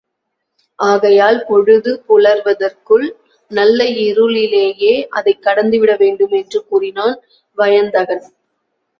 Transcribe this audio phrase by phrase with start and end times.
[0.79, 3.05] ஆகையால் பொழுது புலர்வதற்குள்
[3.51, 7.15] நல்ல இருளிலேயே அதைக் கடந்துவிட வேண்டுமென்று கூறினான்
[7.57, 8.23] வயந்தகன்.